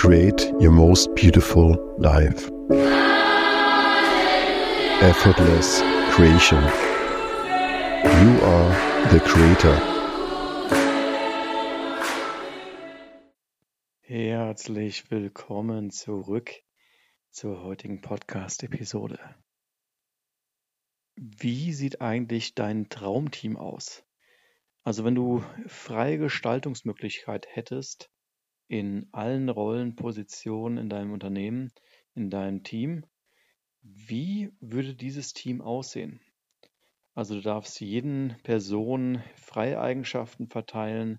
[0.00, 2.50] create your most beautiful life.
[5.02, 5.82] Effortless
[6.14, 6.62] creation.
[8.02, 8.70] You are
[9.10, 9.76] the creator.
[14.00, 16.50] Herzlich willkommen zurück
[17.28, 19.18] zur heutigen Podcast-Episode.
[21.16, 24.02] Wie sieht eigentlich dein Traumteam aus?
[24.82, 28.10] Also wenn du freie Gestaltungsmöglichkeit hättest
[28.70, 31.72] in allen Rollen, Positionen in deinem Unternehmen,
[32.14, 33.04] in deinem Team,
[33.82, 36.20] wie würde dieses Team aussehen?
[37.14, 41.18] Also du darfst jeden Person freie Eigenschaften verteilen,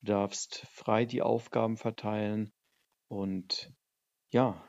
[0.00, 2.52] du darfst frei die Aufgaben verteilen
[3.08, 3.74] und
[4.30, 4.64] ja,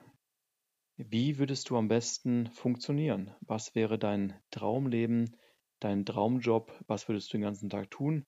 [0.98, 3.36] wie würdest du am besten funktionieren?
[3.42, 5.38] Was wäre dein Traumleben,
[5.80, 6.84] dein Traumjob?
[6.88, 8.26] Was würdest du den ganzen Tag tun?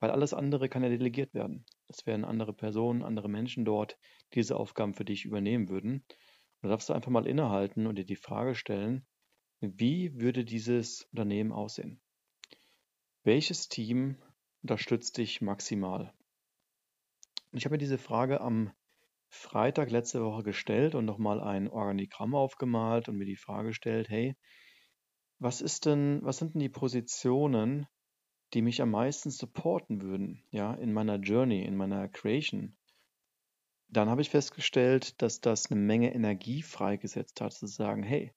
[0.00, 1.64] Weil alles andere kann ja delegiert werden.
[1.88, 3.98] Es wären andere Personen, andere Menschen dort,
[4.32, 6.04] die diese Aufgaben für dich übernehmen würden.
[6.60, 9.06] Und da darfst du einfach mal innehalten und dir die Frage stellen,
[9.60, 12.00] wie würde dieses Unternehmen aussehen?
[13.24, 14.16] Welches Team
[14.62, 16.12] unterstützt dich maximal?
[17.50, 18.72] Und ich habe mir diese Frage am
[19.30, 24.36] Freitag letzte Woche gestellt und nochmal ein Organigramm aufgemalt und mir die Frage gestellt, hey,
[25.38, 27.86] was ist denn, was sind denn die Positionen,
[28.54, 32.76] die mich am meisten supporten würden, ja, in meiner Journey, in meiner Creation?
[33.88, 38.32] Dann habe ich festgestellt, dass das eine Menge Energie freigesetzt hat, zu sagen, hey,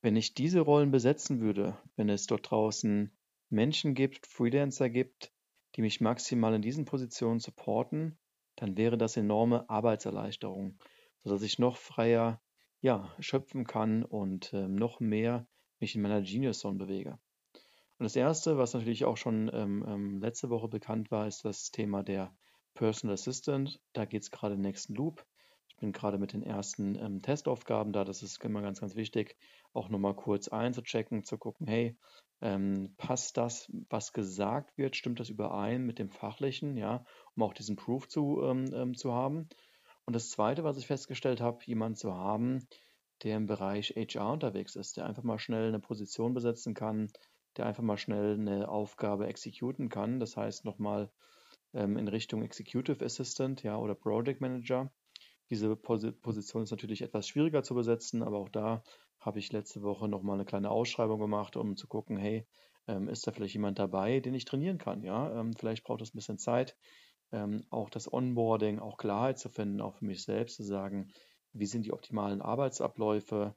[0.00, 3.12] wenn ich diese Rollen besetzen würde, wenn es dort draußen
[3.50, 5.32] Menschen gibt, Freelancer gibt,
[5.76, 8.18] die mich maximal in diesen Positionen supporten,
[8.56, 10.78] dann wäre das enorme Arbeitserleichterung,
[11.18, 12.42] sodass ich noch freier
[12.80, 15.46] ja, schöpfen kann und äh, noch mehr
[15.78, 17.18] mich in meiner Genius Zone bewege.
[18.02, 21.70] Und das erste, was natürlich auch schon ähm, ähm, letzte Woche bekannt war, ist das
[21.70, 22.34] Thema der
[22.74, 23.80] Personal Assistant.
[23.92, 25.24] Da geht es gerade im nächsten Loop.
[25.68, 28.02] Ich bin gerade mit den ersten ähm, Testaufgaben da.
[28.04, 29.36] Das ist immer ganz, ganz wichtig,
[29.72, 31.96] auch nochmal kurz einzuchecken, zu gucken, hey,
[32.40, 37.04] ähm, passt das, was gesagt wird, stimmt das überein mit dem Fachlichen, ja,
[37.36, 39.48] um auch diesen Proof zu, ähm, ähm zu haben.
[40.06, 42.66] Und das Zweite, was ich festgestellt habe, jemanden zu haben,
[43.22, 47.06] der im Bereich HR unterwegs ist, der einfach mal schnell eine Position besetzen kann,
[47.56, 50.20] der einfach mal schnell eine Aufgabe exekuten kann.
[50.20, 51.10] Das heißt nochmal
[51.74, 54.92] ähm, in Richtung Executive Assistant ja, oder Project Manager.
[55.50, 58.82] Diese Position ist natürlich etwas schwieriger zu besetzen, aber auch da
[59.20, 62.46] habe ich letzte Woche nochmal eine kleine Ausschreibung gemacht, um zu gucken, hey,
[62.88, 65.02] ähm, ist da vielleicht jemand dabei, den ich trainieren kann?
[65.02, 66.76] Ja, ähm, vielleicht braucht es ein bisschen Zeit,
[67.32, 71.12] ähm, auch das Onboarding, auch Klarheit zu finden, auch für mich selbst zu sagen,
[71.52, 73.54] wie sind die optimalen Arbeitsabläufe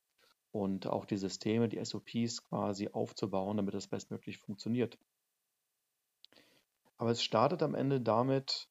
[0.55, 4.97] und auch die Systeme, die SOPs quasi aufzubauen, damit das bestmöglich funktioniert.
[6.95, 8.69] Aber es startet am Ende damit,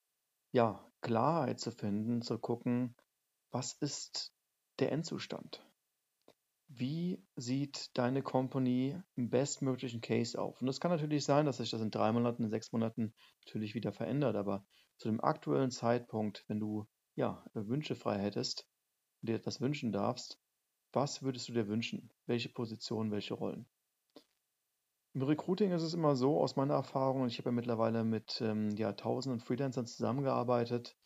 [0.52, 2.96] ja, Klarheit zu finden, zu gucken,
[3.50, 4.32] was ist
[4.78, 5.62] der Endzustand?
[6.68, 10.62] Wie sieht deine Company im bestmöglichen Case auf?
[10.62, 13.12] Und das kann natürlich sein, dass sich das in drei Monaten, in sechs Monaten
[13.44, 14.64] natürlich wieder verändert, aber
[14.96, 18.66] zu dem aktuellen Zeitpunkt, wenn du ja Wünsche frei hättest
[19.20, 20.40] und dir etwas wünschen darfst,
[20.94, 22.10] was würdest du dir wünschen?
[22.26, 23.66] Welche Position, welche Rollen?
[25.14, 28.40] Im Recruiting ist es immer so, aus meiner Erfahrung, und ich habe ja mittlerweile mit
[28.40, 30.96] ähm, ja, tausenden Freelancern zusammengearbeitet,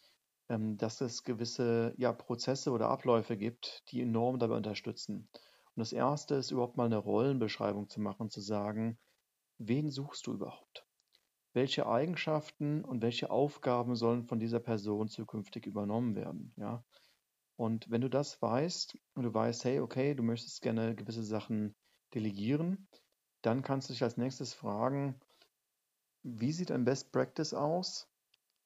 [0.48, 5.28] ähm, dass es gewisse ja, Prozesse oder Abläufe gibt, die enorm dabei unterstützen.
[5.34, 8.98] Und das erste ist überhaupt mal eine Rollenbeschreibung zu machen, zu sagen,
[9.58, 10.86] wen suchst du überhaupt?
[11.52, 16.54] Welche Eigenschaften und welche Aufgaben sollen von dieser Person zukünftig übernommen werden?
[16.56, 16.82] Ja?
[17.58, 21.74] Und wenn du das weißt und du weißt, hey, okay, du möchtest gerne gewisse Sachen
[22.14, 22.86] delegieren,
[23.42, 25.18] dann kannst du dich als nächstes fragen,
[26.22, 28.08] wie sieht ein Best Practice aus,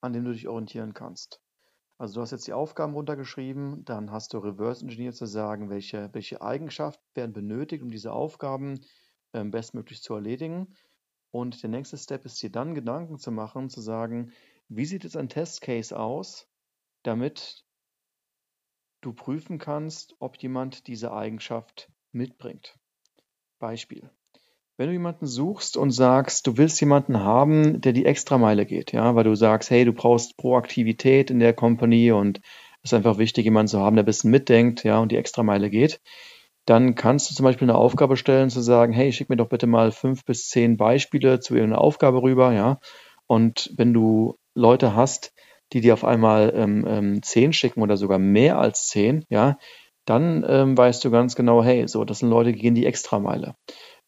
[0.03, 1.41] an dem du dich orientieren kannst?
[1.97, 6.11] Also du hast jetzt die Aufgaben runtergeschrieben, dann hast du Reverse Engineer zu sagen, welche,
[6.13, 8.79] welche Eigenschaften werden benötigt, um diese Aufgaben
[9.33, 10.75] ähm, bestmöglich zu erledigen.
[11.31, 14.33] Und der nächste Step ist dir dann Gedanken zu machen, zu sagen,
[14.69, 16.47] wie sieht jetzt ein Testcase aus,
[17.05, 17.65] damit
[19.03, 22.79] du prüfen kannst, ob jemand diese Eigenschaft mitbringt.
[23.59, 24.11] Beispiel.
[24.79, 29.15] Wenn du jemanden suchst und sagst, du willst jemanden haben, der die Extrameile geht, ja,
[29.15, 32.41] weil du sagst, hey, du brauchst Proaktivität in der Company und
[32.83, 35.69] es ist einfach wichtig, jemanden zu haben, der ein bisschen mitdenkt, ja, und die Extrameile
[35.69, 36.01] geht,
[36.65, 39.67] dann kannst du zum Beispiel eine Aufgabe stellen, zu sagen, hey, schick mir doch bitte
[39.67, 42.79] mal fünf bis zehn Beispiele zu irgendeiner Aufgabe rüber, ja.
[43.27, 45.33] Und wenn du Leute hast,
[45.73, 49.59] die dir auf einmal ähm, ähm, zehn schicken oder sogar mehr als zehn, ja,
[50.05, 53.55] dann ähm, weißt du ganz genau, hey, so, das sind Leute, die gehen die Extrameile.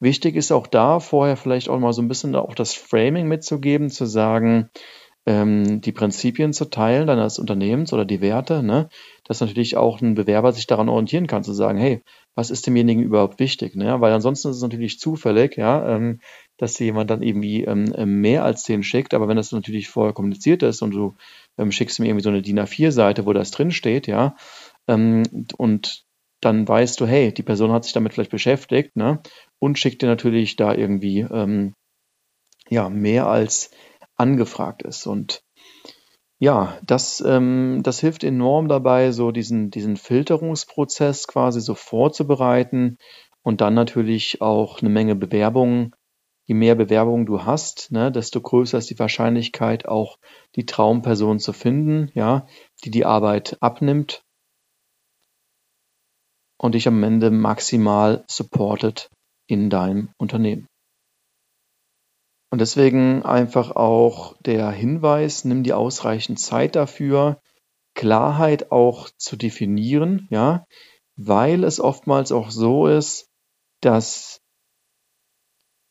[0.01, 3.91] Wichtig ist auch da vorher vielleicht auch mal so ein bisschen auch das Framing mitzugeben,
[3.91, 4.71] zu sagen,
[5.27, 8.89] ähm, die Prinzipien zu teilen deines Unternehmens oder die Werte, ne,
[9.25, 12.03] dass natürlich auch ein Bewerber sich daran orientieren kann, zu sagen, hey,
[12.35, 13.75] was ist demjenigen überhaupt wichtig?
[13.75, 14.01] Ne?
[14.01, 16.21] Weil ansonsten ist es natürlich zufällig, ja, ähm,
[16.59, 20.63] dass jemand dann irgendwie ähm, mehr als zehn schickt, aber wenn das natürlich vorher kommuniziert
[20.63, 21.15] ist und du
[21.59, 24.37] ähm, schickst mir irgendwie so eine DIN A4-Seite, wo das drin steht, ja,
[24.89, 25.23] ähm,
[25.57, 26.05] und
[26.41, 29.21] dann weißt du, hey, die Person hat sich damit vielleicht beschäftigt, ne,
[29.59, 31.73] und schickt dir natürlich da irgendwie ähm,
[32.69, 33.71] ja mehr als
[34.17, 35.07] angefragt ist.
[35.07, 35.43] Und
[36.39, 42.99] ja, das, ähm, das hilft enorm dabei, so diesen, diesen Filterungsprozess quasi so vorzubereiten
[43.43, 45.95] und dann natürlich auch eine Menge Bewerbungen.
[46.47, 50.19] Je mehr Bewerbungen du hast, ne, desto größer ist die Wahrscheinlichkeit, auch
[50.57, 52.47] die Traumperson zu finden, ja,
[52.85, 54.23] die die Arbeit abnimmt
[56.59, 59.11] und dich am Ende maximal supportet
[59.47, 60.67] in deinem Unternehmen.
[62.55, 67.41] Und deswegen einfach auch der Hinweis, nimm dir ausreichend Zeit dafür,
[67.97, 70.65] Klarheit auch zu definieren, ja,
[71.17, 73.29] weil es oftmals auch so ist,
[73.81, 74.41] dass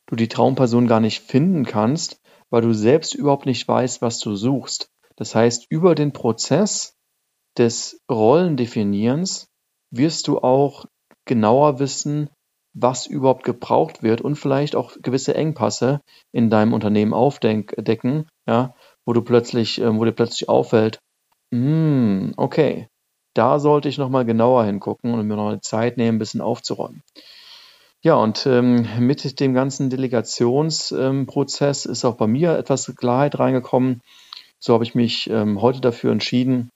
[0.06, 4.34] du die Traumperson gar nicht finden kannst, weil du selbst überhaupt nicht weißt, was du
[4.34, 4.88] suchst.
[5.16, 6.96] Das heißt, über den Prozess
[7.58, 9.50] des Rollendefinierens
[9.90, 10.86] wirst du auch
[11.26, 12.30] genauer wissen,
[12.74, 16.00] was überhaupt gebraucht wird und vielleicht auch gewisse Engpässe
[16.32, 18.74] in deinem Unternehmen aufdecken, ja,
[19.06, 20.98] wo du plötzlich, äh, wo dir plötzlich auffällt,
[21.50, 22.88] mm, okay,
[23.34, 27.02] da sollte ich nochmal genauer hingucken und mir noch eine Zeit nehmen, ein bisschen aufzuräumen.
[28.02, 34.02] Ja, und ähm, mit dem ganzen Delegationsprozess ähm, ist auch bei mir etwas Klarheit reingekommen.
[34.58, 36.70] So habe ich mich ähm, heute dafür entschieden,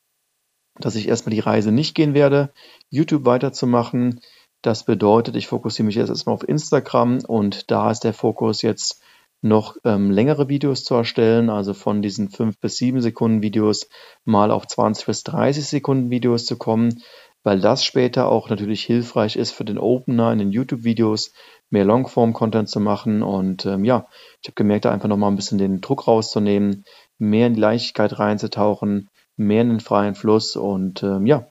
[0.81, 2.51] dass ich erstmal die Reise nicht gehen werde,
[2.89, 4.21] YouTube weiterzumachen,
[4.63, 9.03] das bedeutet, ich fokussiere mich jetzt erstmal auf Instagram und da ist der Fokus jetzt
[9.41, 13.89] noch ähm, längere Videos zu erstellen, also von diesen 5 bis 7 Sekunden Videos
[14.25, 17.03] mal auf 20 bis 30 Sekunden Videos zu kommen,
[17.45, 21.33] weil das später auch natürlich hilfreich ist für den Opener in den YouTube-Videos,
[21.71, 23.23] mehr Longform-Content zu machen.
[23.23, 24.09] Und ähm, ja,
[24.43, 26.85] ich habe gemerkt, da einfach nochmal ein bisschen den Druck rauszunehmen,
[27.19, 31.47] mehr in die Leichtigkeit reinzutauchen, mehr in den freien Fluss und ähm, ja,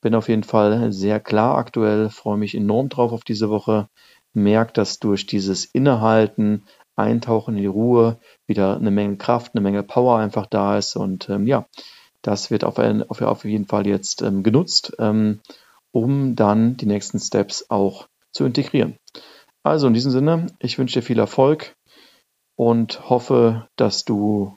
[0.00, 3.88] bin auf jeden Fall sehr klar aktuell, freue mich enorm drauf auf diese Woche.
[4.32, 6.64] Merke, dass durch dieses Innehalten,
[6.96, 10.96] Eintauchen in die Ruhe wieder eine Menge Kraft, eine Menge Power einfach da ist.
[10.96, 11.66] Und ähm, ja,
[12.22, 15.40] das wird auf, auf, auf jeden Fall jetzt ähm, genutzt, ähm,
[15.92, 18.96] um dann die nächsten Steps auch zu integrieren.
[19.62, 21.74] Also in diesem Sinne, ich wünsche dir viel Erfolg
[22.56, 24.56] und hoffe, dass du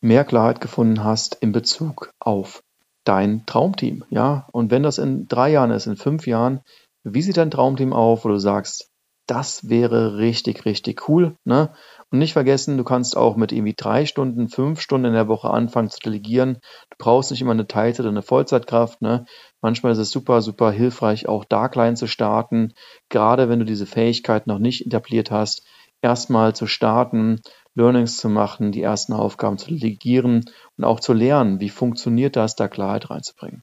[0.00, 2.62] mehr Klarheit gefunden hast in Bezug auf
[3.06, 4.48] dein Traumteam, ja.
[4.52, 6.60] Und wenn das in drei Jahren ist, in fünf Jahren,
[7.04, 8.90] wie sieht dein Traumteam auf, wo du sagst,
[9.26, 11.72] das wäre richtig, richtig cool, ne?
[12.10, 15.50] Und nicht vergessen, du kannst auch mit irgendwie drei Stunden, fünf Stunden in der Woche
[15.50, 16.58] anfangen zu delegieren.
[16.90, 19.24] Du brauchst nicht immer eine Teilzeit oder eine Vollzeitkraft, ne?
[19.60, 22.74] Manchmal ist es super, super hilfreich, auch da klein zu starten.
[23.08, 25.66] Gerade wenn du diese Fähigkeit noch nicht etabliert hast,
[26.02, 27.40] erstmal zu starten,
[27.76, 30.44] Learnings zu machen, die ersten Aufgaben zu delegieren
[30.76, 33.62] und auch zu lernen, wie funktioniert das, da Klarheit reinzubringen.